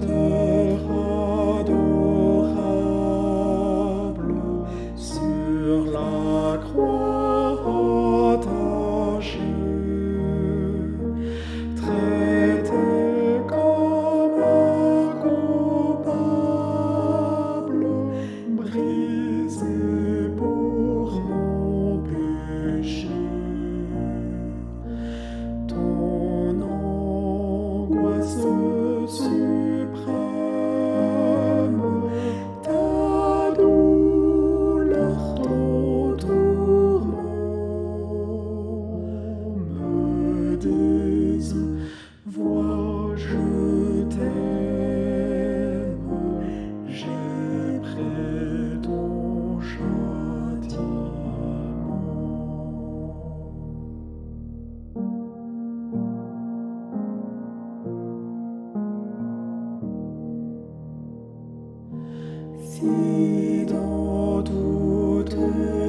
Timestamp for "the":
0.00-0.31